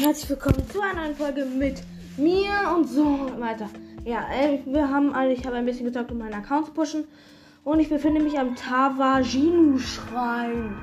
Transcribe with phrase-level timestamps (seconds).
[0.00, 1.82] herzlich willkommen zu einer neuen Folge mit
[2.16, 3.04] mir und so
[3.38, 3.68] weiter.
[4.04, 7.04] Ja, äh, wir haben, also ich habe ein bisschen gezockt, um meinen Account zu pushen.
[7.64, 10.74] Und ich befinde mich am Tawajinu-Schrein.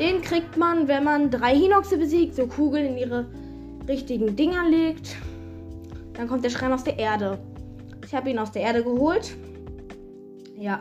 [0.00, 3.26] Den kriegt man, wenn man drei Hinoxe besiegt, so Kugeln in ihre
[3.86, 5.14] richtigen Dinger legt.
[6.14, 7.38] Dann kommt der Schrein aus der Erde.
[8.04, 9.36] Ich habe ihn aus der Erde geholt.
[10.58, 10.80] Ja.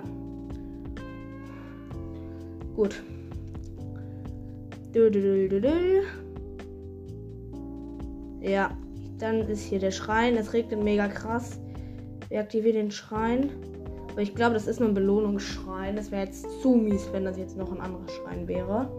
[2.75, 3.03] Gut.
[4.93, 6.26] Du, du, du, du, du.
[8.41, 8.71] Ja,
[9.19, 10.35] dann ist hier der Schrein.
[10.35, 11.59] Es regnet mega krass.
[12.29, 13.49] Wir aktivieren den Schrein.
[14.11, 15.95] Aber ich glaube, das ist nur ein Belohnungsschrein.
[15.95, 18.89] Das wäre jetzt zu mies, wenn das jetzt noch ein anderer Schrein wäre.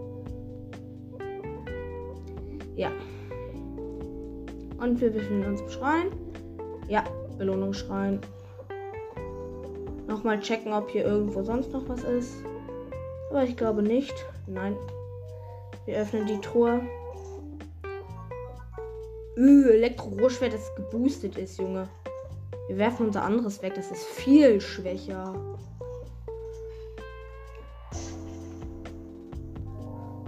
[2.77, 2.91] Ja.
[4.81, 6.07] Und wir befinden uns im Schrein.
[6.89, 7.05] Ja,
[7.37, 8.21] Belohnungsschrein.
[10.07, 12.37] Nochmal checken, ob hier irgendwo sonst noch was ist.
[13.31, 14.15] Aber ich glaube nicht.
[14.47, 14.77] Nein.
[15.85, 16.81] Wir öffnen die Truhe.
[19.39, 21.89] Üh, Elektro-Rohrschwert, das geboostet ist, Junge.
[22.67, 23.75] Wir werfen unser anderes weg.
[23.77, 25.33] Das ist viel schwächer.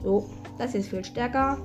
[0.05, 1.59] So, das hier ist viel stärker.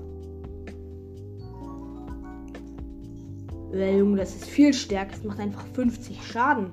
[3.71, 5.11] Äh, Junge, das ist viel stärker.
[5.11, 6.71] Das macht einfach 50 Schaden.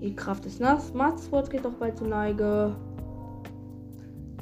[0.00, 0.94] Die Kraft ist nass.
[0.94, 2.76] Mastersword geht doch bald zur Neige.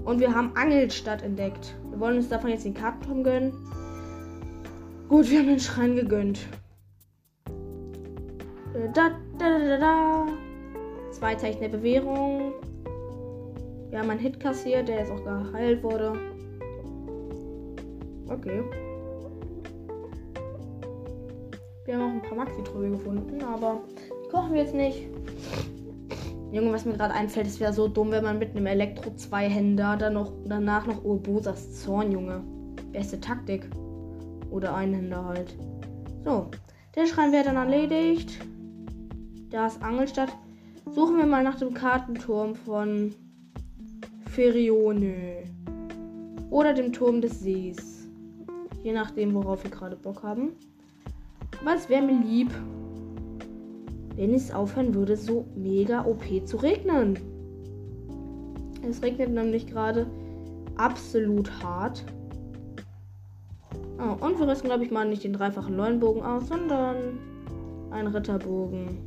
[0.04, 1.74] Und wir haben Angelstadt entdeckt.
[1.98, 3.52] Wir wollen uns davon jetzt den Kartenturm gönnen.
[5.08, 6.46] Gut, wir haben den Schrein gegönnt.
[8.94, 10.26] Da, da, da, da.
[11.10, 12.52] Zwei Zeichen der Bewährung.
[13.90, 16.12] Wir haben einen Hit kassiert, der jetzt auch geheilt wurde.
[18.28, 18.62] Okay.
[21.84, 23.80] Wir haben auch ein paar Maxi-Trübe gefunden, aber
[24.24, 25.08] die kochen wir jetzt nicht.
[26.58, 30.14] Junge, was mir gerade einfällt, es wäre so dumm, wenn man mit einem Elektro-Zweihänder dann
[30.14, 32.42] noch, danach noch Urbosas Zorn, Junge.
[32.90, 33.70] Beste Taktik.
[34.50, 35.54] Oder Einhänder halt.
[36.24, 36.48] So,
[36.96, 38.40] der Schrein wäre dann erledigt.
[39.50, 40.36] Da ist Angelstadt.
[40.90, 43.14] Suchen wir mal nach dem Kartenturm von
[44.26, 45.44] Ferione.
[46.50, 48.08] Oder dem Turm des Sees.
[48.82, 50.54] Je nachdem, worauf wir gerade Bock haben.
[51.60, 52.50] Aber es wäre mir lieb,
[54.18, 57.16] wenn es aufhören würde, so mega OP zu regnen.
[58.82, 60.08] Es regnet nämlich gerade
[60.76, 62.04] absolut hart.
[64.00, 66.96] Oh, und wir rüsten, glaube ich, mal nicht den dreifachen Leuenbogen aus, sondern
[67.92, 68.98] einen Ritterbogen.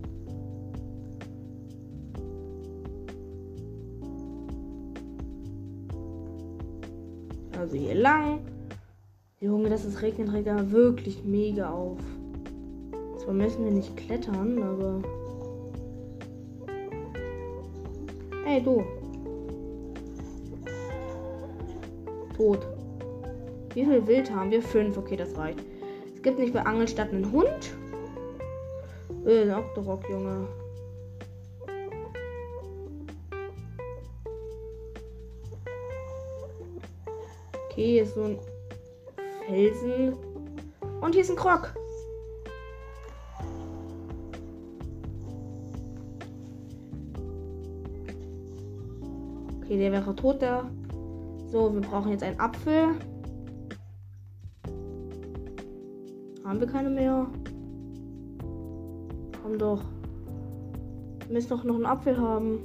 [7.59, 8.39] Also hier lang.
[9.41, 11.99] Junge, dass es regnet, regt aber wirklich mega auf.
[13.21, 14.99] Zwar müssen wir nicht klettern, aber.
[18.43, 18.83] Hey, du.
[22.35, 22.65] Tot.
[23.75, 24.63] Wie viel Wild haben wir?
[24.63, 24.97] Fünf.
[24.97, 25.59] Okay, das reicht.
[26.15, 27.75] Es gibt nicht bei Angelstadt einen Hund.
[29.27, 30.47] Äh, ein Octorok, Junge.
[37.69, 38.39] Okay, hier ist so ein
[39.45, 40.15] Felsen.
[41.01, 41.75] Und hier ist ein Krog.
[49.71, 50.69] Okay, der wäre tot da.
[51.47, 52.89] So, wir brauchen jetzt einen Apfel.
[56.43, 57.25] Haben wir keine mehr?
[59.41, 59.81] Komm doch.
[61.25, 62.59] Wir müssen doch noch einen Apfel haben.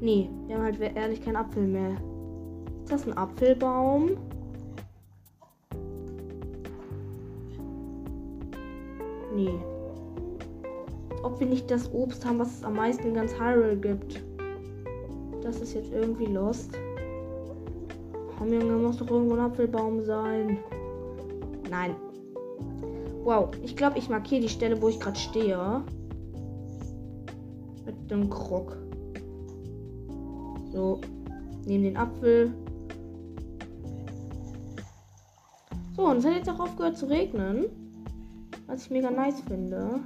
[0.00, 1.92] Nee, wir haben halt ehrlich keinen Apfel mehr.
[2.82, 4.16] Ist das ein Apfelbaum?
[9.32, 9.54] Nee.
[11.22, 14.27] Ob wir nicht das Obst haben, was es am meisten ganz Hyrule gibt
[15.48, 16.78] das ist jetzt irgendwie lost.
[18.40, 20.58] Oh, Junge, muss doch irgendwo ein Apfelbaum sein.
[21.70, 21.96] Nein.
[23.24, 25.82] Wow, ich glaube, ich markiere die Stelle, wo ich gerade stehe.
[27.86, 28.76] Mit dem Krog.
[30.70, 31.00] So,
[31.64, 32.52] nehmen den Apfel.
[35.96, 37.66] So, und es hat jetzt auch aufgehört zu regnen.
[38.66, 40.00] Was ich mega nice finde.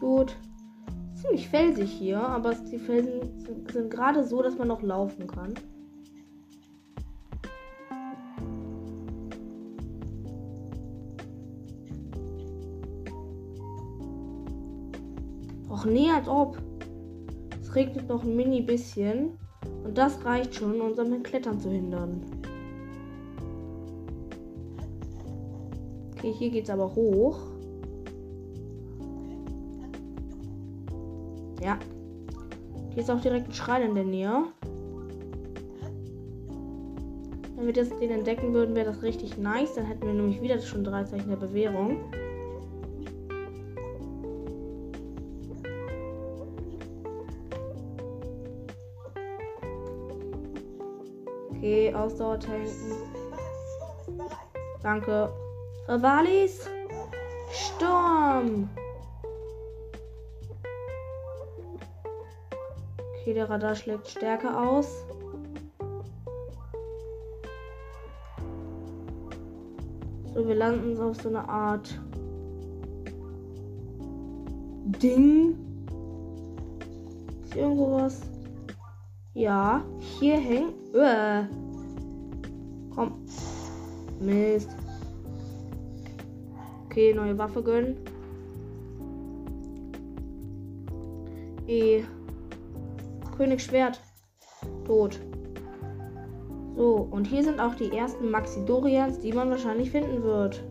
[0.00, 0.36] Gut
[1.24, 5.54] ziemlich felsig hier, aber die Felsen sind, sind gerade so, dass man noch laufen kann.
[15.70, 16.58] Och nee, als ob.
[17.60, 19.38] Es regnet noch ein mini bisschen.
[19.84, 22.20] Und das reicht schon, um unser Klettern zu hindern.
[26.12, 27.53] Okay, hier geht's aber hoch.
[31.64, 31.78] Ja.
[32.90, 34.44] Hier ist auch direkt ein Schrein in der Nähe.
[37.56, 39.74] Wenn wir das, den entdecken würden, wäre das richtig nice.
[39.74, 42.00] Dann hätten wir nämlich wieder schon drei Zeichen der Bewährung.
[51.50, 52.68] Okay, Ausdauer tanken.
[54.82, 55.30] Danke.
[55.88, 56.68] Ravalis.
[57.50, 58.68] Sturm.
[63.34, 65.04] Der Radar schlägt Stärke aus.
[70.32, 72.00] So, wir landen auf so eine Art
[75.02, 75.56] Ding.
[77.42, 78.22] Ist irgendwo was?
[79.34, 80.94] Ja, hier hängt.
[80.94, 81.44] Äh.
[82.94, 83.12] Komm.
[84.20, 84.70] Mist.
[86.86, 87.96] Okay, neue Waffe gönnen.
[91.66, 92.04] E.
[93.44, 94.00] Königsschwert.
[94.86, 95.20] Tot.
[96.76, 100.64] So, und hier sind auch die ersten Maxidorians, die man wahrscheinlich finden wird.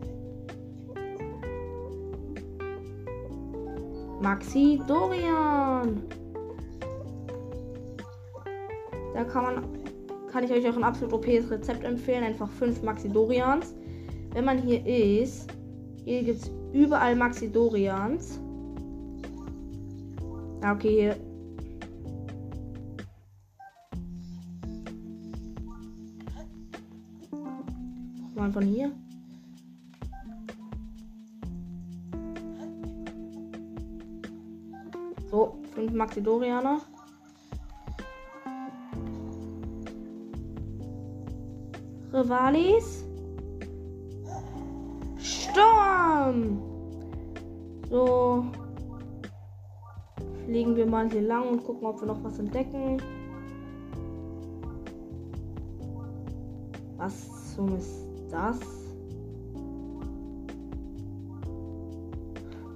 [4.20, 6.02] Maxidorian.
[9.14, 9.64] Da kann man
[10.32, 12.24] kann ich euch auch ein absolut OPs Rezept empfehlen.
[12.24, 13.72] Einfach fünf Maxidorians.
[14.32, 15.48] Wenn man hier ist,
[16.04, 18.40] hier gibt es überall Maxidorians.
[20.60, 21.16] Ja, okay, hier
[28.44, 28.92] Mal von hier.
[35.30, 36.82] So, fünf Maxidorianer.
[42.12, 43.06] Rivalis.
[45.16, 46.60] Sturm.
[47.88, 48.44] So.
[50.44, 53.00] Fliegen wir mal hier lang und gucken, ob wir noch was entdecken.
[56.98, 58.03] Was zum ist
[58.34, 58.58] das?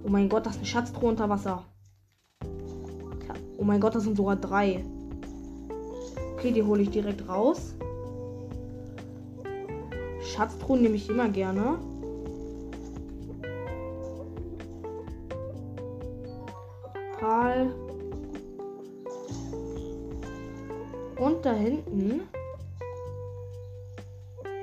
[0.05, 1.65] Oh mein Gott, das ist eine Schatztruhe unter Wasser.
[3.59, 4.85] Oh mein Gott, das sind sogar drei.
[6.35, 7.75] Okay, die hole ich direkt raus.
[10.23, 11.79] Schatztruhen nehme ich immer gerne.
[17.19, 17.75] Pal.
[21.19, 22.23] Und da hinten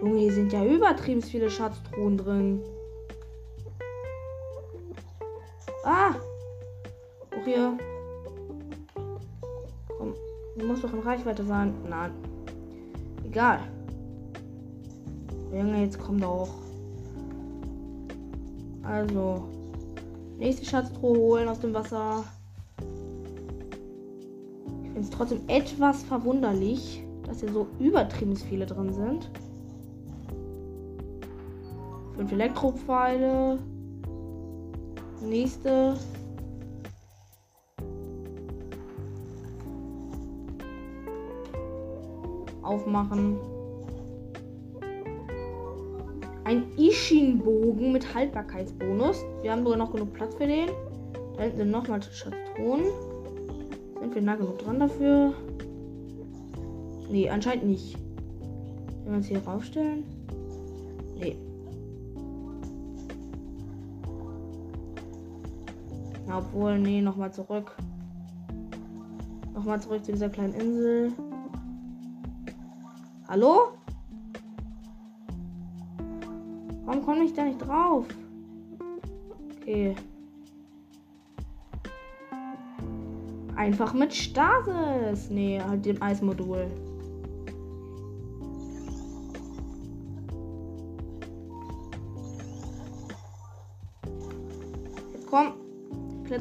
[0.02, 2.62] Junge, hier sind ja übertrieben viele Schatztruhen drin.
[5.84, 6.16] Ah!
[7.32, 7.78] Auch hier.
[9.98, 10.14] Komm,
[10.58, 11.74] du musst doch in Reichweite sein.
[11.88, 12.12] Nein.
[13.26, 13.60] Egal.
[15.52, 16.50] Junge, jetzt komm doch.
[18.84, 19.44] Also.
[20.38, 22.26] Nächste Schatztruhe holen aus dem Wasser.
[24.84, 29.30] Ich finde es trotzdem etwas verwunderlich, dass hier so übertrieben viele drin sind.
[32.26, 33.60] Fünf Elektropfeile.
[35.22, 35.96] Nächste.
[42.64, 43.38] Aufmachen.
[46.46, 49.24] Ein Ishin-Bogen mit Haltbarkeitsbonus.
[49.44, 50.70] Wir haben sogar noch genug Platz für den.
[51.38, 52.88] Da hinten sind nochmal Schatronen.
[54.02, 55.32] Sind wir nah genug dran dafür?
[57.08, 57.96] Nee, anscheinend nicht.
[59.04, 60.15] Wenn wir uns hier raufstellen.
[66.38, 67.76] Obwohl, nee, nochmal zurück.
[69.54, 71.14] Nochmal zurück zu dieser kleinen Insel.
[73.28, 73.74] Hallo?
[76.86, 78.06] Warum komme ich da nicht drauf?
[79.62, 79.96] Okay.
[83.56, 85.30] Einfach mit Stasis.
[85.30, 86.68] Nee, halt dem Eismodul.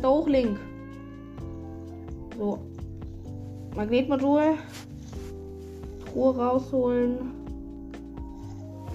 [0.05, 0.59] Kletter hoch, Link.
[2.37, 2.59] So.
[3.75, 4.59] Magnetmodul.
[6.05, 7.33] Truhe rausholen.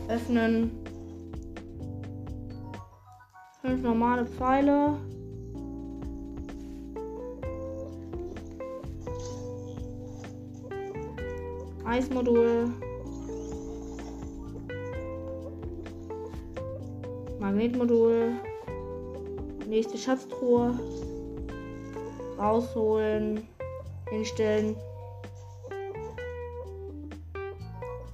[0.07, 0.71] Öffnen.
[3.61, 4.97] Fünf normale Pfeile.
[11.85, 12.71] Eismodul.
[17.39, 18.48] Magnetmodul.
[19.69, 20.73] Nächste Schatztruhe.
[22.39, 23.47] Rausholen.
[24.09, 24.75] Hinstellen.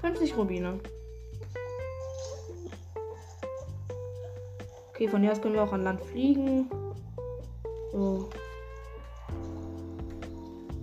[0.01, 0.81] 50 Rubine.
[4.89, 6.69] Okay, von hier aus können wir auch an Land fliegen.
[7.93, 8.29] So.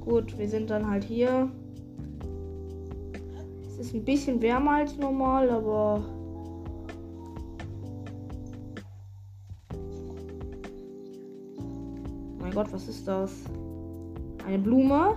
[0.00, 1.50] Gut, wir sind dann halt hier.
[3.68, 6.02] Es ist ein bisschen wärmer als normal, aber.
[12.52, 13.32] Mein Gott, was ist das?
[14.46, 15.16] Eine Blume?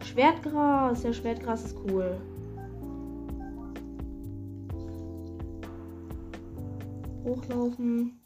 [0.00, 1.04] Schwertgras.
[1.04, 2.16] Ja, Schwertgras ist cool.
[7.22, 8.20] Hochlaufen.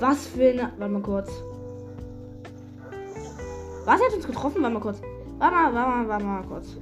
[0.00, 0.72] Was für eine.
[0.76, 1.30] Warte mal kurz.
[3.84, 4.62] Was hat uns getroffen?
[4.62, 5.00] Warte mal kurz.
[5.38, 6.76] Warte mal, warte mal, warte mal kurz.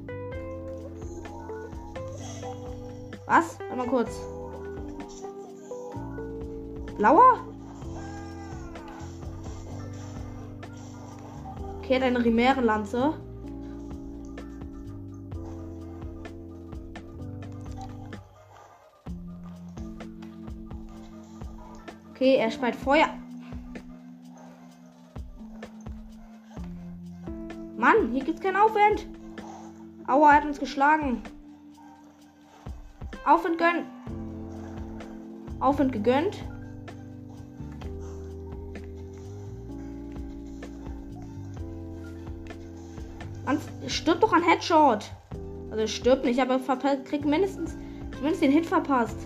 [3.26, 3.58] Was?
[3.58, 4.37] Warte mal kurz.
[6.98, 7.38] Blauer?
[11.78, 13.14] Okay, hat eine Rimärenlanze.
[22.10, 23.08] Okay, er speit Feuer.
[27.76, 29.06] Mann, hier gibt's keinen Aufwind.
[30.08, 31.22] Aua, er hat uns geschlagen.
[33.24, 33.86] Aufwind gönnt.
[35.60, 36.44] Aufwind gegönnt.
[43.48, 45.10] Mann, stirbt doch ein Headshot.
[45.70, 46.60] Also stirbt nicht, aber
[47.08, 47.74] kriegt mindestens
[48.14, 49.16] zumindest den Hit verpasst.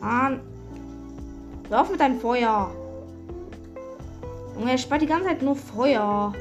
[0.00, 0.40] Mann.
[1.68, 2.70] Hör auf mit deinem Feuer.
[4.54, 6.32] Junge, er spart die ganze Zeit nur Feuer.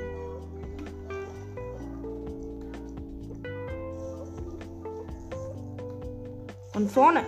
[6.79, 7.25] Von vorne.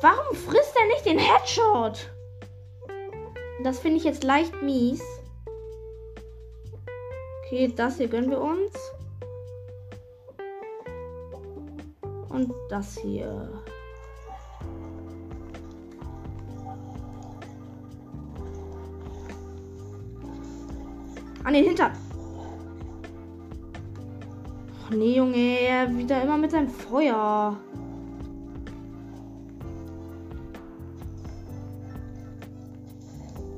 [0.00, 2.10] Warum frisst er nicht den Headshot?
[3.62, 5.00] Das finde ich jetzt leicht mies.
[7.44, 8.74] Okay, das hier gönnen wir uns.
[12.28, 13.62] Und das hier.
[21.44, 22.01] An den Hintern.
[24.94, 27.56] Nee, Junge, er wieder immer mit seinem Feuer.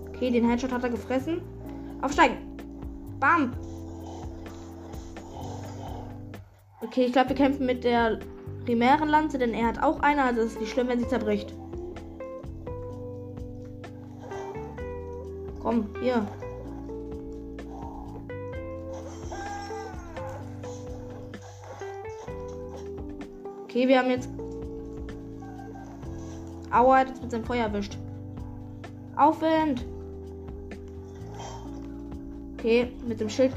[0.09, 1.43] Okay, den Headshot hat er gefressen.
[2.03, 2.37] Aufsteigen.
[3.19, 3.53] Bam.
[6.83, 8.21] Okay, ich glaube, wir kämpfen mit der
[8.64, 11.53] primären Lanze, denn er hat auch eine, also ist nicht schlimm, wenn sie zerbricht.
[15.61, 16.25] Komm, hier.
[23.75, 24.28] Okay, wir haben jetzt.
[26.71, 27.99] Aua, hat mit seinem Feuer erwischt.
[29.16, 29.85] Aufwind!
[32.52, 33.52] Okay, mit dem Schild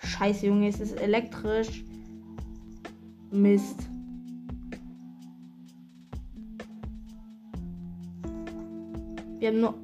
[0.00, 1.84] Scheiße, Junge, es ist elektrisch.
[3.30, 3.88] Mist.
[9.38, 9.74] Wir haben nur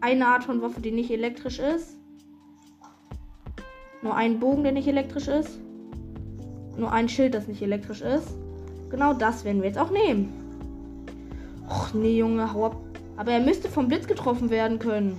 [0.00, 1.96] eine Art von Waffe, die nicht elektrisch ist.
[4.02, 5.58] Nur einen Bogen, der nicht elektrisch ist.
[6.78, 8.28] Nur ein Schild, das nicht elektrisch ist.
[8.88, 10.32] Genau das werden wir jetzt auch nehmen.
[11.68, 12.76] Och nee, Junge, hau ab.
[13.16, 15.18] Aber er müsste vom Blitz getroffen werden können.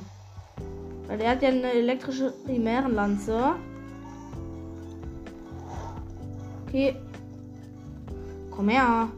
[1.07, 3.55] Weil er hat ja eine elektrische Primärenlanze.
[6.65, 6.95] Okay.
[8.51, 9.09] Komm her.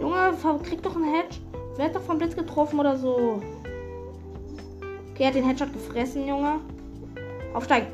[0.00, 0.32] Junge,
[0.62, 1.45] krieg doch einen Hedge.
[1.76, 3.42] Wer hat doch vom Blitz getroffen oder so?
[5.10, 6.60] Okay, er hat den Headshot gefressen, Junge.
[7.52, 7.88] Aufsteigen.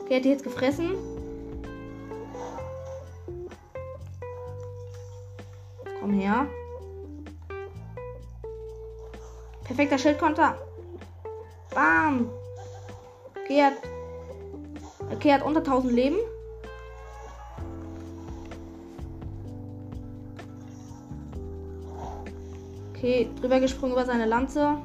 [0.00, 0.94] Okay, er hat die jetzt gefressen.
[6.00, 6.46] Komm her.
[9.64, 10.58] Perfekter Schildkonter.
[11.74, 12.30] Bam.
[13.42, 13.74] Okay, er hat,
[15.12, 16.16] okay, er hat unter 1000 Leben.
[23.04, 24.78] Okay, drüber gesprungen über seine Lanze.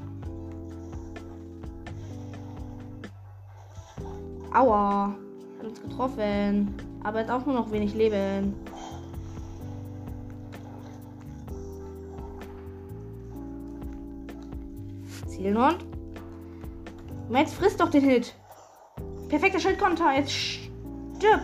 [4.53, 5.15] Aua.
[5.57, 6.75] Hat uns getroffen.
[7.01, 8.55] Aber jetzt auch nur noch wenig Leben.
[15.25, 15.77] Zielen und.
[17.29, 18.35] Jetzt frisst doch den Hit.
[19.29, 20.13] Perfekter Schildkonter.
[20.17, 21.39] Jetzt stirb.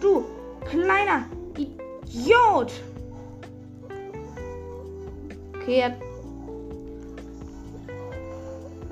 [0.00, 0.24] Du
[0.64, 1.26] kleiner
[1.58, 2.72] Idiot.
[5.68, 5.82] Okay.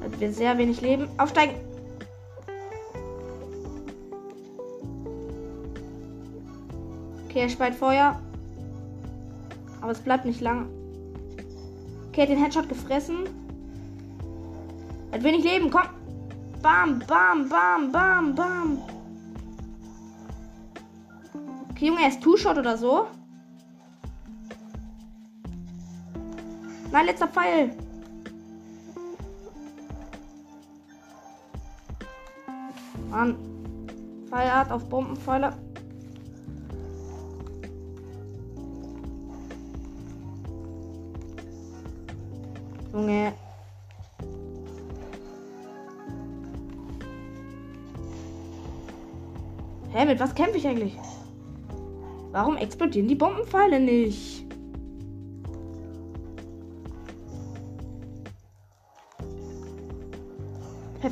[0.03, 1.09] Hat wir sehr wenig Leben.
[1.17, 1.55] Aufsteigen!
[7.25, 8.21] Okay, er speit Feuer.
[9.81, 10.67] Aber es bleibt nicht lange.
[12.09, 13.21] Okay, hat den Headshot gefressen.
[15.13, 15.89] Hat wenig Leben, komm!
[16.61, 18.83] Bam, bam, bam, bam, bam.
[21.71, 23.07] Okay, Junge, er ist Two-Shot oder so.
[26.97, 27.77] Nein, letzter Pfeil.
[33.11, 33.37] Mann.
[34.31, 35.53] Pfeilart auf Bombenpfeiler.
[42.95, 43.35] Junge.
[49.93, 50.97] Hä, mit was kämpfe ich eigentlich?
[52.33, 54.46] Warum explodieren die Bombenpfeile nicht?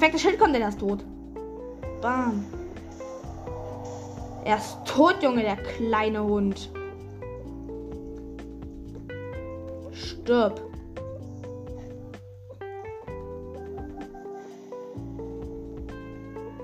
[0.05, 1.03] Perfekter Schildcontainer ist tot.
[2.03, 2.45] Bam.
[4.45, 6.71] Er ist tot, Junge, der kleine Hund.
[9.93, 10.61] Stirb.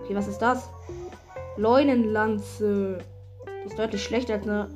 [0.02, 0.68] Okay, was ist das?
[1.56, 2.99] Leunenlanze.
[3.64, 4.68] Die ist deutlich schlechter als eine.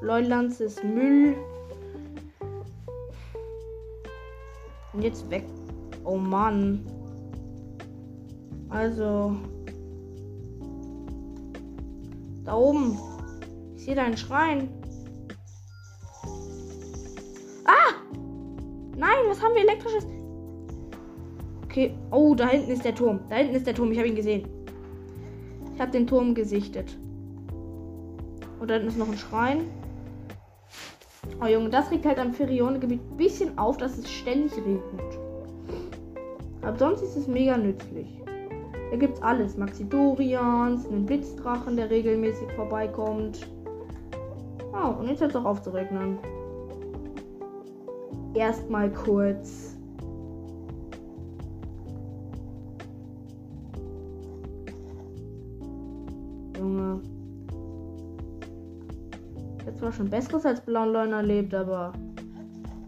[0.00, 1.36] Leunenlanze ist Müll.
[5.00, 5.44] Und jetzt weg.
[6.04, 6.84] Oh Mann.
[8.68, 9.34] Also.
[12.44, 12.98] Da oben.
[13.76, 14.68] Ich sehe da Schrein.
[17.64, 17.94] Ah!
[18.94, 20.06] Nein, was haben wir elektrisches?
[21.64, 21.94] Okay.
[22.10, 23.20] Oh, da hinten ist der Turm.
[23.30, 23.92] Da hinten ist der Turm.
[23.92, 24.46] Ich habe ihn gesehen.
[25.74, 26.94] Ich habe den Turm gesichtet.
[28.60, 29.60] Und da hinten ist noch ein Schrein.
[31.42, 35.18] Oh Junge, das regt halt am Ferione-Gebiet ein bisschen auf, dass es ständig regnet.
[36.60, 38.20] Aber sonst ist es mega nützlich.
[38.90, 39.56] Da gibt's alles.
[39.56, 43.46] Maxidorians, einen Blitzdrachen, der regelmäßig vorbeikommt.
[44.72, 46.18] Oh, und jetzt hört es auch auf zu regnen.
[48.34, 49.69] Erstmal kurz.
[59.90, 61.92] Zwar schon Besseres als Blauen Leuen erlebt, aber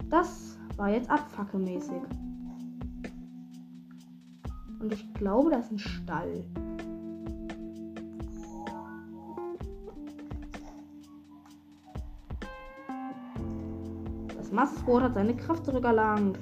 [0.08, 2.00] das war jetzt abfackemäßig.
[4.78, 6.44] Und ich glaube, das ist ein Stall.
[14.36, 16.38] Das Mastbrot hat seine Kraft zurückerlangt.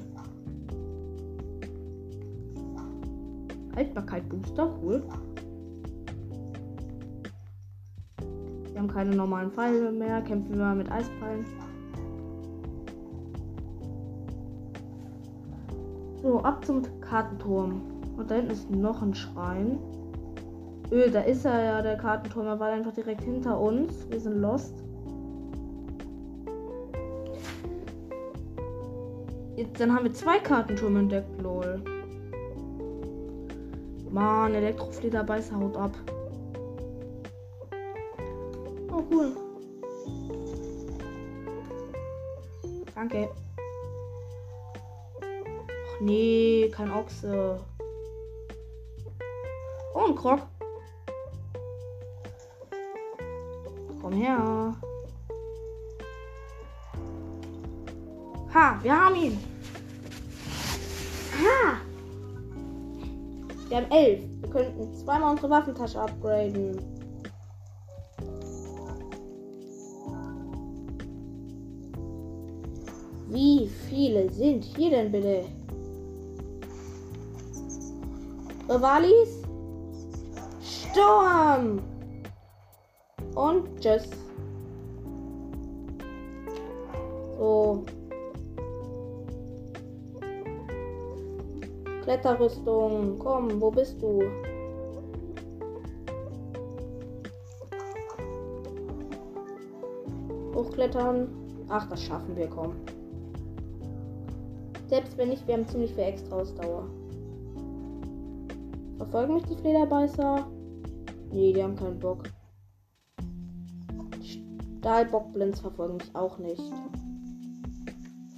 [3.75, 5.03] Haltbarkeit Booster, cool.
[8.81, 11.45] Wir haben keine normalen Pfeile mehr, kämpfen wir mit Eispfeilen.
[16.23, 17.83] So, ab zum Kartenturm.
[18.17, 19.79] Und da hinten ist noch ein Schrein.
[20.91, 22.47] Öh, da ist er ja, der Kartenturm.
[22.47, 23.93] Er war einfach direkt hinter uns.
[24.09, 24.73] Wir sind lost.
[29.57, 31.83] Jetzt, dann haben wir zwei Kartentürme entdeckt, lol.
[34.11, 35.93] Mann, Elektroflederbeißer haut ab.
[39.11, 39.37] Cool.
[42.95, 43.29] Danke.
[45.21, 47.61] Ach nee, kein Ochse.
[49.95, 50.41] Oh, ein Krog.
[54.01, 54.77] Komm her.
[58.55, 59.39] Ha, wir haben ihn.
[61.39, 61.81] Ha.
[63.69, 64.21] Wir haben elf.
[64.41, 67.00] Wir könnten zweimal unsere Waffentasche upgraden.
[74.01, 75.45] Viele sind hier denn bitte?
[78.67, 79.43] Rivalis?
[80.63, 81.83] Sturm!
[83.35, 84.09] Und tschüss.
[87.39, 87.85] So.
[92.03, 93.19] Kletterrüstung.
[93.19, 94.23] Komm, wo bist du?
[100.55, 101.29] Hochklettern.
[101.69, 102.73] Ach, das schaffen wir, komm.
[104.91, 106.85] Selbst wenn nicht, wir haben ziemlich viel extra Ausdauer.
[108.97, 110.51] Verfolgen mich die Flederbeißer?
[111.31, 112.25] Nee, die haben keinen Bock.
[114.81, 116.61] Stahlbockblins verfolgen mich auch nicht.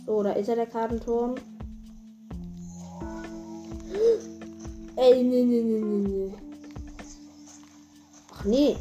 [0.04, 1.36] So, da ist ja der Kartenturm.
[4.96, 6.34] Ey, nee, nee, nee, nee, nee.
[8.30, 8.76] Ach nee.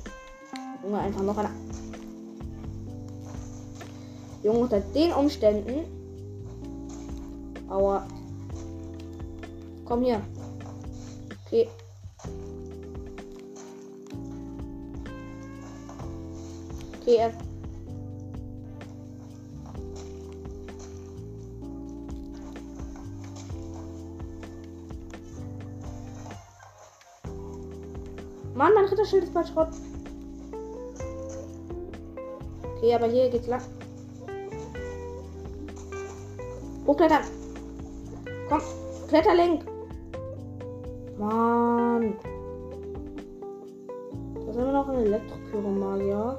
[0.84, 1.52] Junge, einfach noch einer.
[4.44, 6.01] Junge, unter den Umständen.
[7.72, 8.06] Aua.
[9.86, 10.22] Komm hier.
[11.48, 11.70] Okay.
[17.02, 17.34] Okay, er.
[28.54, 29.70] Mann, mein Ritterschild ist bei Schrott.
[32.76, 33.62] Okay, aber hier geht's lang.
[36.86, 37.41] Hochklettern.
[38.52, 38.62] Komm,
[39.08, 39.64] Kletterlink.
[41.18, 42.20] Mann.
[44.46, 46.38] Da sind wir noch ein Elektropyromagier.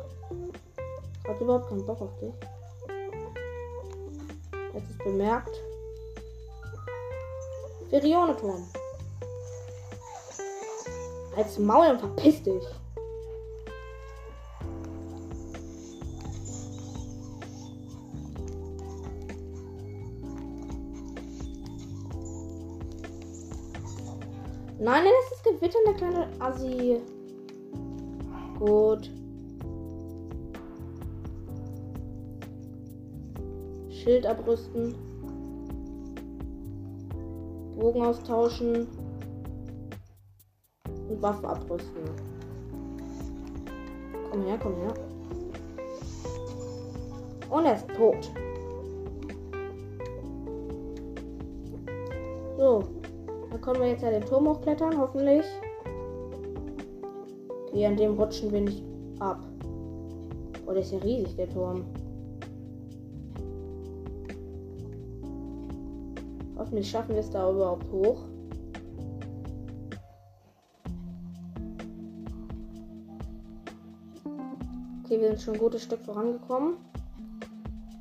[1.26, 2.34] Hat überhaupt keinen Bock auf dich.
[4.74, 5.58] Jetzt ist bemerkt.
[7.88, 8.62] Ferione-Turm.
[11.34, 12.81] Als Maul und verpiss dich.
[26.42, 27.00] Assi.
[28.58, 29.10] Gut.
[33.90, 34.94] Schild abrüsten.
[37.78, 38.88] Bogen austauschen.
[41.08, 42.02] Und Waffe abrüsten.
[44.28, 44.94] Komm her, komm her.
[47.50, 48.32] Und er ist tot.
[52.58, 52.82] So.
[53.50, 55.44] Dann können wir jetzt ja den Turm hochklettern, hoffentlich.
[57.72, 58.84] Okay, an dem rutschen wir nicht
[59.18, 59.40] ab.
[60.66, 61.86] Oh, der ist ja riesig, der Turm.
[66.58, 68.24] Hoffentlich schaffen wir es da überhaupt hoch.
[75.02, 76.74] Okay, wir sind schon ein gutes Stück vorangekommen.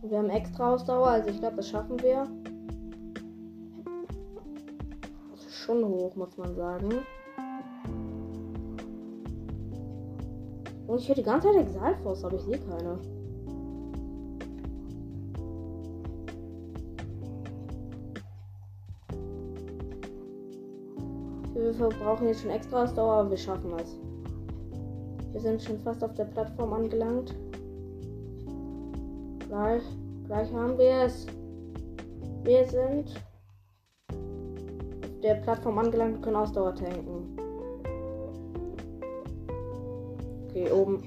[0.03, 2.27] Wir haben extra Ausdauer, also ich glaube, das schaffen wir.
[5.31, 6.89] Das ist schon hoch, muss man sagen.
[10.91, 12.99] Und ich höre die ganze Zeit Exalfos, aber ich sehe keine.
[21.53, 23.97] Wir verbrauchen jetzt schon extra Ausdauer, aber wir schaffen es.
[25.31, 27.33] Wir sind schon fast auf der Plattform angelangt.
[29.47, 29.83] Gleich,
[30.25, 31.25] gleich haben wir es.
[32.43, 33.15] Wir sind
[34.09, 37.50] auf der Plattform angelangt und können Ausdauer tanken.
[40.51, 41.01] Okay, oben.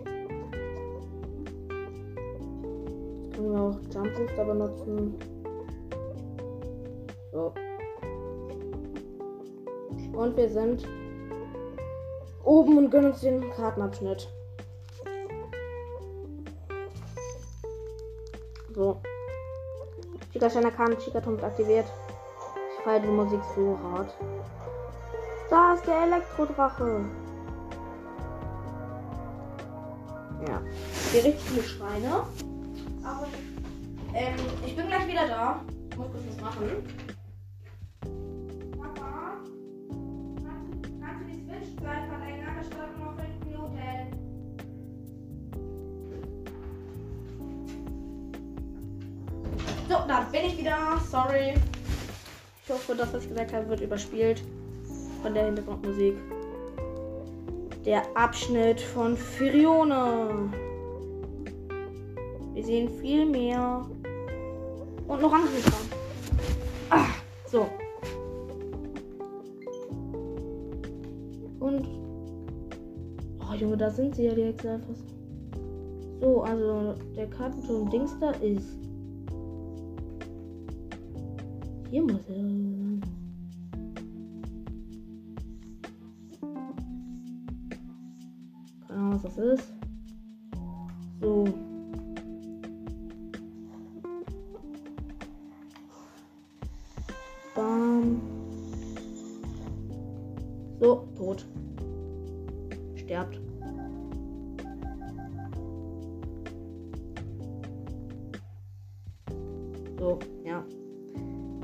[3.24, 5.18] Jetzt können wir auch Jump Booster benutzen.
[7.30, 7.52] So.
[10.14, 10.88] Und wir sind
[12.42, 14.28] oben und gönnen uns den Kartenabschnitt.
[18.74, 18.96] So.
[20.33, 21.87] Chica-Steiner Kahn, Chica-Turm aktiviert.
[22.78, 24.14] Ich feiere die Musik so hart.
[25.50, 27.04] Da ist der Elektrodrache.
[30.46, 30.61] Ja.
[31.12, 32.24] Hier richtig viele Schweine.
[33.02, 33.26] Aber
[34.14, 34.35] ähm,
[34.66, 35.61] ich bin gleich wieder da.
[35.90, 36.70] Ich muss kurz was machen.
[38.76, 39.37] Papa,
[40.44, 42.44] kannst, kannst du die Switch-Zeit verlängern?
[42.70, 43.85] Dauert nur noch 5 Minuten.
[49.88, 51.00] So, da bin ich wieder.
[51.11, 51.54] Sorry.
[52.64, 54.42] Ich hoffe, das, was ich gesagt habe, wird überspielt
[55.22, 56.16] von der Hintergrundmusik.
[57.84, 60.50] Der Abschnitt von Firione.
[62.54, 63.86] Wir sehen viel mehr.
[65.06, 65.90] Und noch andere Sachen.
[66.88, 67.06] Ah,
[67.46, 67.66] so.
[71.60, 71.86] Und.
[73.40, 75.04] Oh, Junge, da sind sie ja, die Exalfos.
[76.22, 78.78] So, also der Kartenturm Dings da ist.
[81.90, 82.73] Hier muss er
[89.24, 89.72] das ist.
[91.20, 91.44] So.
[97.54, 98.20] Bam.
[100.80, 101.46] So, tot.
[102.96, 103.40] Sterbt.
[109.98, 110.62] So, ja.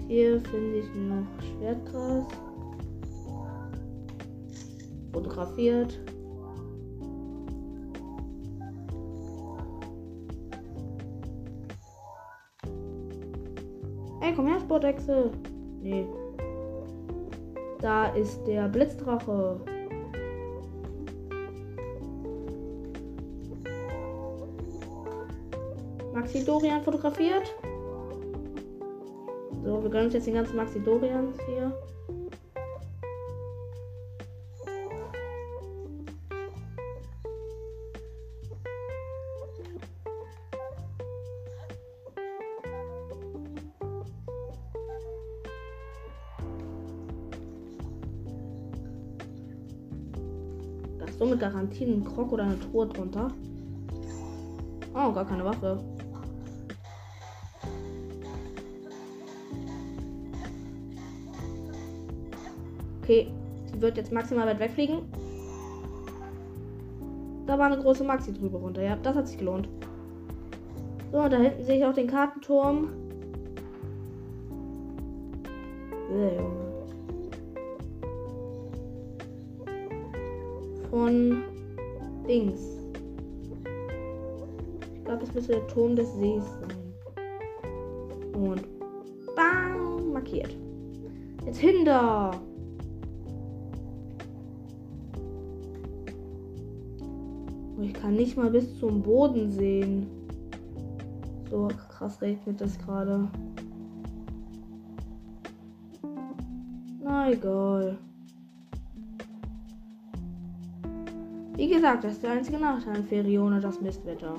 [0.09, 2.25] Hier finde ich noch Schwertgras.
[5.13, 6.01] Fotografiert.
[14.41, 15.31] Komm her, Sportechse.
[15.83, 16.07] Nee.
[17.81, 19.61] Da ist der Blitzdrache.
[26.15, 27.55] Maxi Dorian fotografiert.
[29.63, 31.73] So, wir gönnen uns jetzt den ganzen Maxi Dorians hier.
[51.41, 53.33] Garantiert ein Krog oder eine Truhe drunter.
[54.95, 55.83] Oh, gar keine Waffe.
[63.03, 63.33] Okay,
[63.73, 65.01] sie wird jetzt maximal weit wegfliegen.
[67.47, 68.83] Da war eine große Maxi drüber runter.
[68.83, 69.69] Ja, das hat sich gelohnt.
[71.11, 72.91] So, da hinten sehe ich auch den Kartenturm.
[76.13, 76.60] Ja,
[80.91, 81.45] Von
[82.29, 82.61] Dings.
[84.95, 88.35] Ich glaube, das müsste der Turm des Sees sein.
[88.35, 88.65] Und
[89.37, 90.57] bang, markiert.
[91.47, 92.33] Jetzt hinter.
[97.79, 100.07] Oh, ich kann nicht mal bis zum Boden sehen.
[101.51, 103.29] So krass regnet es gerade.
[107.03, 107.99] Na egal.
[111.61, 114.37] Wie gesagt, das ist der einzige Nachteil an Ferione, das Mistwetter.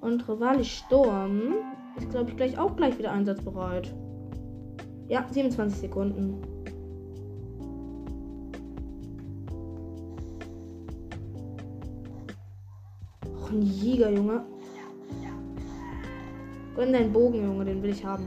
[0.00, 1.54] Und Rivali Sturm
[1.96, 3.94] ist, glaube ich, gleich auch gleich wieder einsatzbereit.
[5.06, 6.42] Ja, 27 Sekunden.
[13.24, 14.44] Och, ein Jäger, Junge.
[16.74, 18.24] Gönn deinen Bogen, Junge, den will ich haben.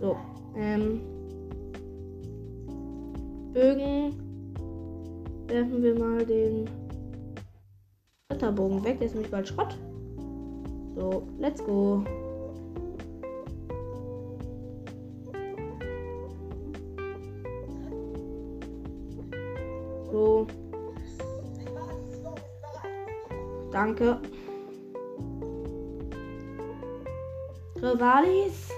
[0.00, 0.16] So,
[0.56, 1.00] ähm.
[3.52, 4.31] Bögen.
[5.52, 6.64] Werfen wir mal den
[8.32, 8.98] Ritterbogen weg.
[8.98, 9.76] Der ist nämlich bald Schrott.
[10.94, 12.02] So, let's go.
[20.10, 20.46] So.
[23.72, 24.18] Danke.
[27.76, 28.71] Rivalis.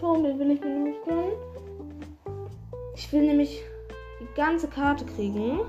[0.00, 1.32] Kartenturm, den will ich mir nämlich gönnen.
[2.94, 3.62] Ich will nämlich
[4.20, 5.60] die ganze Karte kriegen.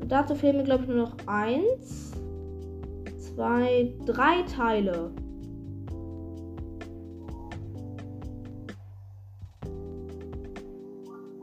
[0.00, 2.12] Und dazu fehlen mir, glaube ich, nur noch eins,
[3.18, 5.10] zwei, drei Teile.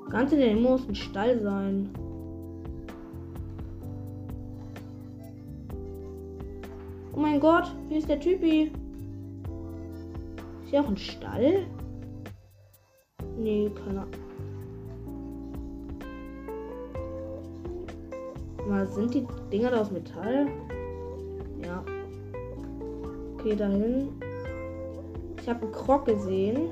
[0.09, 1.89] Ganz in den muss ein Stall sein.
[7.13, 8.71] Oh mein Gott, wie ist der Typi?
[10.63, 11.65] Ist hier auch ein Stall?
[13.41, 14.05] Nee, keiner.
[18.67, 20.47] Mal, sind die Dinger da aus Metall?
[21.65, 21.83] Ja.
[23.33, 24.09] Okay, dahin.
[25.41, 26.69] Ich habe einen Krog gesehen.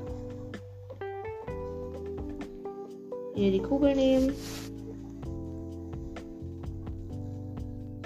[3.33, 4.29] Hier die Kugel nehmen.
[4.29, 4.37] Ist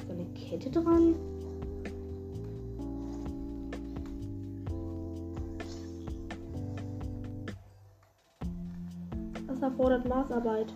[0.07, 1.15] da eine Kette dran?
[9.83, 10.73] Erfordert Maßarbeit.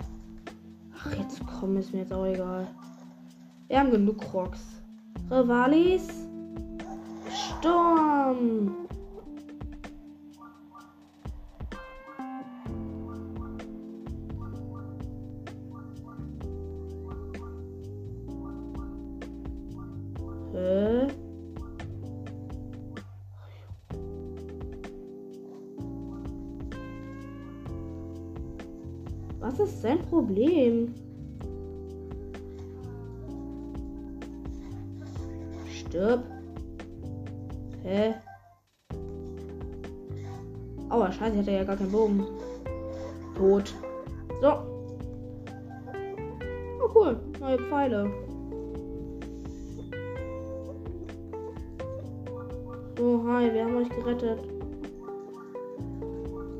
[0.98, 2.67] Ach, jetzt komm, ist mir jetzt auch egal.
[3.70, 4.82] Wir haben genug Crocs.
[5.32, 6.10] Rivalis.
[7.32, 8.87] Sturm.
[29.47, 30.93] Was ist sein Problem?
[35.71, 36.21] Stirb.
[37.81, 38.15] Hä?
[40.89, 42.25] Aua, scheiße, ich hatte ja gar keinen Bogen.
[43.38, 43.73] Tot.
[44.41, 44.51] So.
[46.81, 47.17] Oh, cool.
[47.39, 48.12] Neue Pfeile.
[52.97, 54.39] So, hi, wir haben euch gerettet.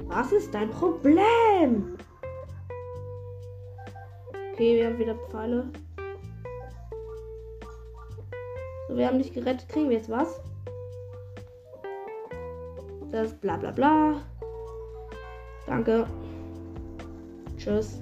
[0.08, 1.97] Was ist dein Problem?
[4.58, 5.66] Okay, wir haben wieder Pfeile.
[8.88, 9.70] So, wir haben dich gerettet.
[9.70, 10.42] Kriegen wir jetzt was?
[13.12, 14.16] Das bla bla bla.
[15.68, 16.08] Danke.
[17.58, 18.02] Tschüss.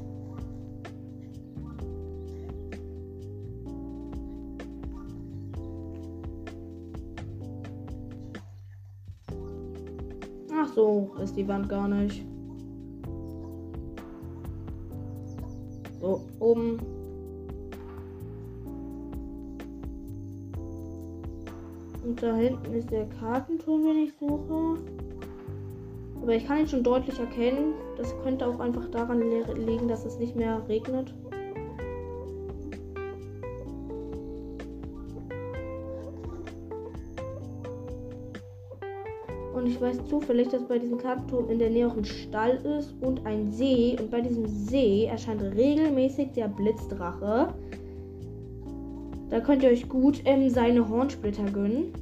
[10.54, 12.24] Ach so, ist die Wand gar nicht.
[16.40, 16.80] Oben.
[22.04, 24.78] Und da hinten ist der Kartenturm, den ich suche.
[26.22, 27.74] Aber ich kann ihn schon deutlich erkennen.
[27.98, 31.14] Das könnte auch einfach daran liegen, dass es nicht mehr regnet.
[39.86, 43.52] Weiß zufällig, dass bei diesem Kartenturm in der Nähe auch ein Stall ist und ein
[43.52, 43.96] See.
[44.00, 47.54] Und bei diesem See erscheint regelmäßig der Blitzdrache.
[49.30, 51.94] Da könnt ihr euch gut ähm, seine Hornsplitter gönnen.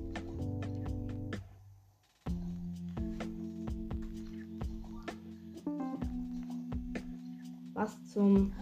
[7.73, 8.53] Was zum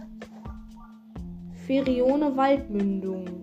[1.66, 3.41] Ferione Waldmündung.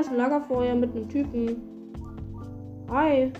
[0.00, 1.56] Das ein Lagerfeuer mit einem Typen.
[2.88, 3.30] Hi.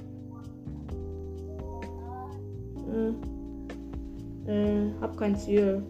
[4.46, 5.82] Äh, äh, hab kein Ziel.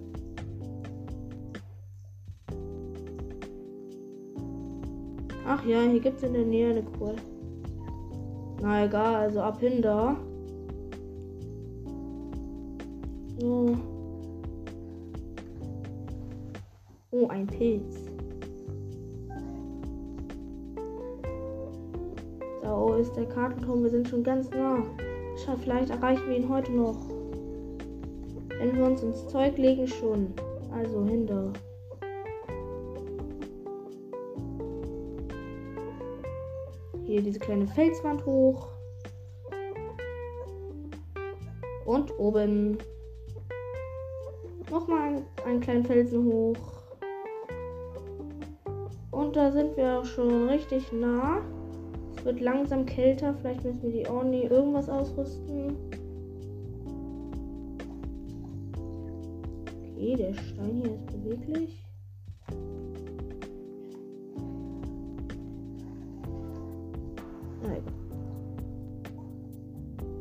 [5.44, 7.16] Ach ja, hier gibt es in der Nähe eine Quelle.
[8.62, 10.16] Na egal, also ab hin da.
[13.40, 13.76] So.
[17.10, 18.09] Oh, ein Pilz.
[23.00, 23.82] Ist der Kartenturm.
[23.82, 24.82] Wir sind schon ganz nah.
[25.62, 26.96] Vielleicht erreichen wir ihn heute noch.
[28.58, 30.34] Wenn wir uns ins Zeug legen, schon.
[30.70, 31.52] Also hinter.
[37.06, 38.68] Hier diese kleine Felswand hoch.
[41.86, 42.76] Und oben
[44.70, 46.56] nochmal einen kleinen Felsen hoch.
[49.10, 51.40] Und da sind wir auch schon richtig nah.
[52.24, 53.34] Wird langsam kälter.
[53.34, 55.76] Vielleicht müssen wir die Orni irgendwas ausrüsten.
[59.94, 61.84] Okay, der Stein hier ist beweglich.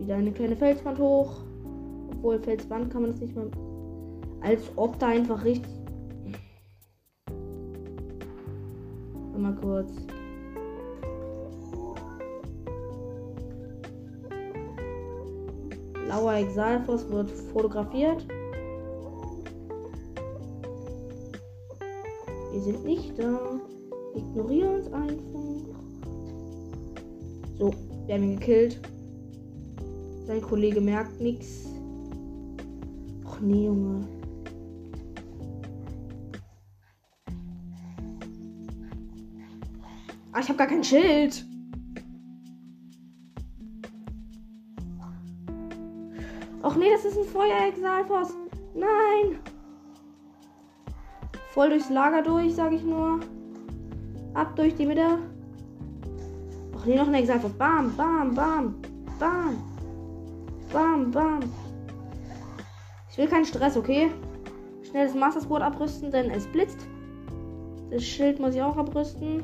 [0.10, 1.42] Wieder eine kleine Felswand hoch.
[2.12, 3.52] Obwohl Felswand kann man das nicht mal.
[4.42, 5.72] Als ob da einfach richtig.
[9.38, 9.92] Mal kurz.
[16.20, 18.28] Lauer Exalfos wird fotografiert.
[22.52, 23.40] Wir sind nicht da.
[24.16, 25.80] Ignoriere uns einfach.
[27.58, 27.74] So,
[28.06, 28.82] wir haben ihn gekillt.
[30.26, 31.70] Sein Kollege merkt nichts.
[33.24, 34.06] Och nee, Junge.
[40.34, 41.46] Ah, ich habe gar kein Schild.
[46.70, 48.36] Och nee, das ist ein Feuerexalfos.
[48.76, 49.40] Nein.
[51.52, 53.22] Voll durchs Lager durch, sage ich nur.
[54.36, 55.18] Ab durch die Mitte.
[56.76, 57.54] Och nee, noch ein Exalfos.
[57.54, 58.76] Bam, bam, bam,
[59.20, 59.58] bam.
[60.72, 61.40] Bam, bam.
[63.10, 64.12] Ich will keinen Stress, okay?
[64.84, 66.86] Schnell das Master Sword abrüsten, denn es blitzt.
[67.90, 69.42] Das Schild muss ich auch abrüsten.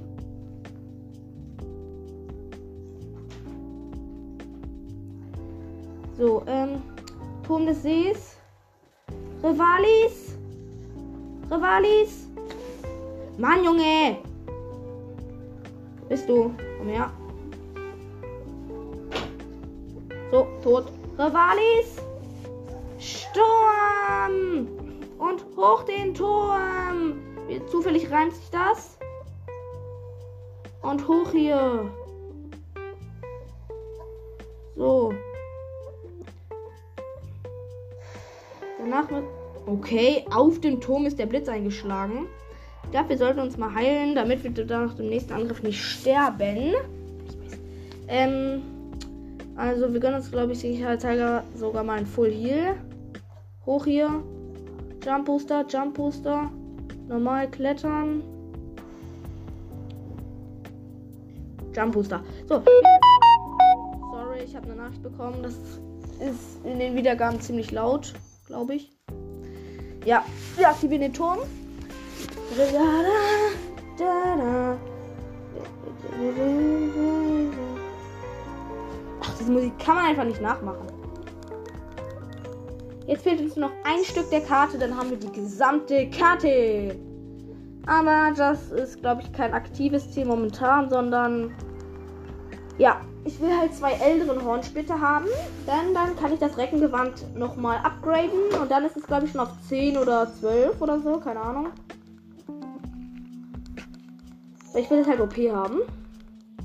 [6.19, 6.81] So, ähm,
[7.45, 8.37] Turm des Sees.
[9.43, 10.35] Rivalis.
[11.51, 12.27] Rivalis.
[13.37, 14.17] Mann, Junge.
[16.09, 16.51] Bist du?
[16.77, 17.11] Komm her.
[20.31, 20.91] So, tot.
[21.19, 22.01] Rivalis.
[22.97, 24.67] Sturm.
[25.19, 27.19] Und hoch den Turm.
[27.67, 28.97] Zufällig reimt sich das?
[30.81, 31.91] Und hoch hier.
[34.75, 35.13] So.
[38.85, 39.23] Danach mit.
[39.65, 42.27] Okay, auf dem Turm ist der Blitz eingeschlagen.
[42.91, 46.75] Dafür sollten wir uns mal heilen, damit wir nach dem nächsten Angriff nicht sterben.
[48.07, 48.61] Ähm,
[49.55, 52.75] also wir gönnen uns, glaube ich, sicherheitshalber sogar mal ein Full Heal.
[53.65, 54.23] Hoch hier.
[55.03, 56.51] Jump Booster, Jump Booster.
[57.07, 58.21] Normal klettern.
[61.75, 62.23] Jump Booster.
[62.47, 62.61] So.
[64.11, 65.41] Sorry, ich habe eine Nachricht bekommen.
[65.41, 65.55] Das
[66.19, 68.13] ist in den Wiedergaben ziemlich laut
[68.45, 68.91] glaube ich.
[70.05, 70.23] Ja,
[70.55, 71.39] wir aktivieren den Turm.
[79.21, 80.87] Ach, diese Musik kann man einfach nicht nachmachen.
[83.07, 86.95] Jetzt fehlt uns noch ein Stück der Karte, dann haben wir die gesamte Karte.
[87.85, 91.53] Aber das ist, glaube ich, kein aktives Ziel momentan, sondern
[92.77, 95.25] ja, ich will halt zwei älteren Hornsplitter haben.
[95.67, 98.61] Denn dann kann ich das Reckengewand nochmal upgraden.
[98.61, 101.19] Und dann ist es, glaube ich, schon auf 10 oder 12 oder so.
[101.19, 101.67] Keine Ahnung.
[104.75, 105.79] Ich will es halt OP haben.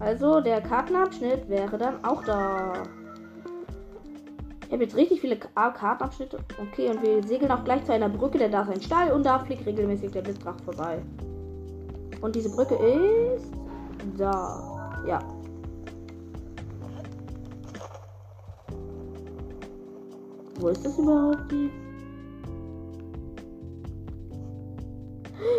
[0.01, 2.75] Also der Kartenabschnitt wäre dann auch da.
[4.67, 6.39] Ich habe jetzt richtig viele Kartenabschnitte.
[6.61, 9.25] Okay, und wir segeln auch gleich zu einer Brücke, denn da ist ein Stall und
[9.25, 11.03] da fliegt regelmäßig der Blitzdrach vorbei.
[12.21, 13.53] Und diese Brücke ist
[14.17, 15.03] da.
[15.07, 15.19] Ja,
[20.61, 21.51] Wo ist das überhaupt?
[21.51, 21.71] Die?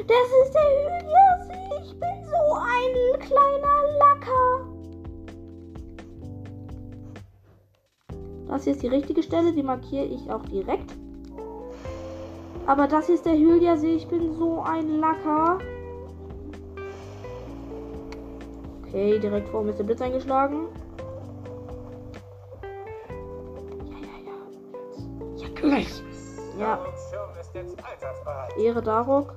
[0.08, 1.70] Das ist der Hyliasee.
[1.84, 4.68] Ich bin so ein kleiner Lacker.
[8.48, 10.94] Das hier ist die richtige Stelle, die markiere ich auch direkt.
[12.68, 13.96] Aber das hier ist der Hyliasee.
[13.96, 15.58] Ich bin so ein Lacker.
[18.84, 20.68] Okay, direkt vor mir ist der Blitz eingeschlagen.
[25.62, 26.04] Gleich.
[26.60, 26.80] Ja.
[28.58, 29.34] Ehre Darok.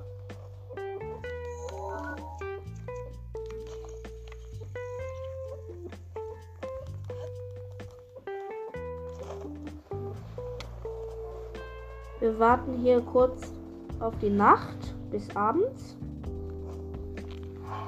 [12.19, 13.53] Wir warten hier kurz
[13.99, 15.95] auf die Nacht bis abends.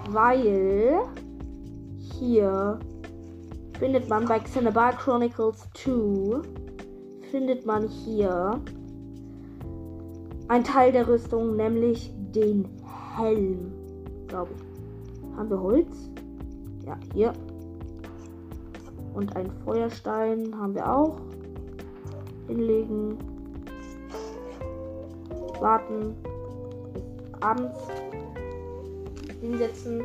[0.10, 1.10] Weil
[2.20, 2.80] hier
[3.80, 6.42] findet man bei Xenobar Chronicles 2
[7.32, 8.62] findet man hier
[10.48, 12.68] ein Teil der Rüstung, nämlich den
[13.18, 13.72] Helm.
[14.28, 15.38] Glaube ich.
[15.38, 16.10] Haben wir Holz?
[16.86, 17.34] Ja, hier.
[19.14, 21.18] Und einen Feuerstein haben wir auch.
[22.48, 23.18] Hinlegen
[25.60, 26.16] warten
[27.42, 27.80] abends
[29.42, 30.04] hinsetzen.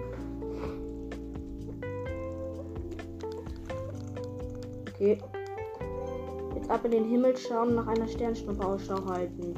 [4.88, 5.18] Okay.
[6.72, 9.52] Ab in den Himmel schauen, nach einer Sternschnuppe Ausschau halten.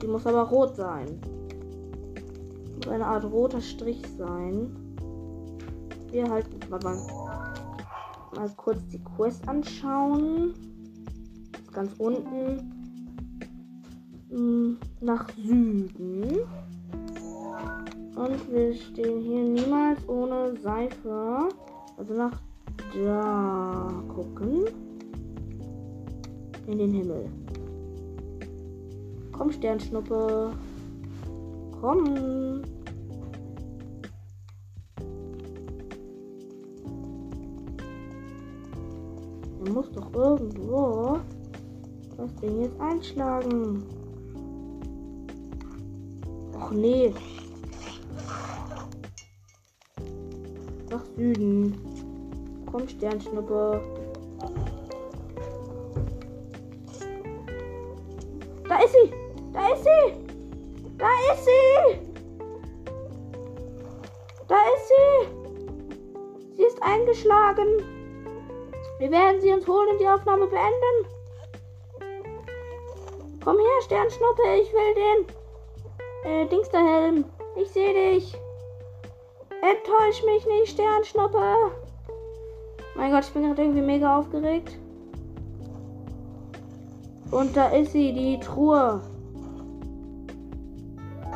[0.00, 1.20] Die muss aber rot sein.
[2.76, 4.74] Muss eine Art roter Strich sein.
[6.10, 6.58] Wir halten.
[6.70, 6.80] Mal.
[6.80, 10.54] Mal kurz die Quest anschauen.
[11.74, 12.72] Ganz unten
[15.02, 16.38] nach Süden.
[18.16, 21.50] Und wir stehen hier niemals ohne Seife.
[21.98, 22.40] Also nach
[22.94, 24.66] da gucken.
[26.66, 27.28] In den Himmel.
[29.32, 30.52] Komm, Sternschnuppe.
[31.80, 32.62] Komm.
[39.64, 41.18] Er muss doch irgendwo
[42.16, 43.82] das Ding jetzt einschlagen.
[46.54, 47.12] Och nee.
[50.90, 51.93] Nach Süden.
[52.74, 53.80] Komm, Sternschnuppe.
[58.68, 59.12] Da ist sie!
[59.52, 60.14] Da ist sie!
[60.98, 62.00] Da ist sie!
[64.48, 65.28] Da ist sie!
[66.56, 67.84] Sie ist eingeschlagen.
[68.98, 71.06] Wir werden sie uns holen und die Aufnahme beenden.
[73.44, 75.26] Komm her, Sternschnuppe, ich will den.
[76.24, 77.24] Äh, Dingsterhelm.
[77.54, 78.36] Ich sehe dich.
[79.62, 81.83] Enttäusch mich nicht, Sternschnuppe.
[82.96, 84.78] Mein Gott, ich bin gerade irgendwie mega aufgeregt.
[87.30, 89.00] Und da ist sie, die Truhe.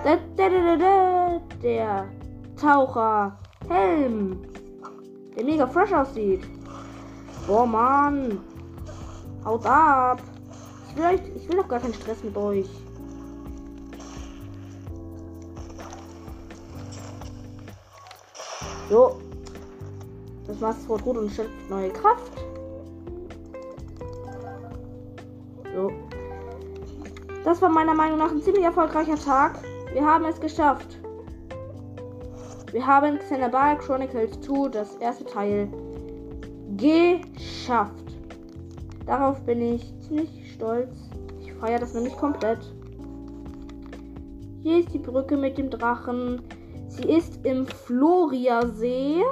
[0.04, 2.08] Da, da, da, der
[2.56, 3.36] Taucher.
[3.68, 4.38] Helm.
[5.36, 6.42] Der mega fresh aussieht.
[7.46, 8.38] Boah, Mann.
[9.44, 10.22] Haut ab.
[10.88, 12.68] Ich will, euch, ich will doch gar keinen Stress mit euch.
[18.88, 19.27] So.
[20.48, 22.32] Das Master wird gut und schöpft neue Kraft.
[25.74, 25.92] So.
[27.44, 29.60] Das war meiner Meinung nach ein ziemlich erfolgreicher Tag.
[29.92, 30.98] Wir haben es geschafft.
[32.72, 35.68] Wir haben Xenobar Chronicles 2, das erste Teil,
[36.76, 37.92] geschafft.
[39.06, 40.94] Darauf bin ich ziemlich stolz.
[41.40, 42.60] Ich feiere das nämlich komplett.
[44.62, 46.42] Hier ist die Brücke mit dem Drachen.
[46.88, 49.22] Sie ist im Floriasee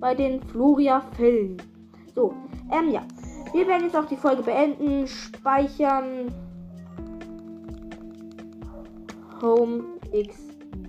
[0.00, 1.56] bei den Floria-Fällen.
[2.14, 2.34] So,
[2.72, 3.02] ähm, ja.
[3.52, 6.32] Wir werden jetzt auch die Folge beenden, speichern.
[9.40, 10.36] Home X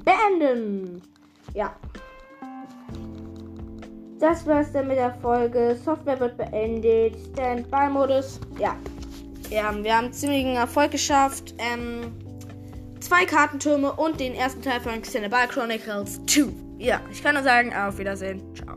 [0.03, 1.01] beenden.
[1.53, 1.75] Ja.
[4.19, 5.77] Das war's dann mit der Folge.
[5.83, 7.15] Software wird beendet.
[7.33, 8.39] Standby-Modus.
[8.59, 8.75] Ja.
[9.49, 9.71] ja.
[9.83, 11.53] Wir haben ziemlichen Erfolg geschafft.
[11.57, 12.13] Ähm
[13.05, 16.47] zwei Kartentürme und den ersten Teil von Xenobar Chronicles 2.
[16.79, 18.41] Ja, ich kann nur sagen, auf Wiedersehen.
[18.55, 18.75] Ciao.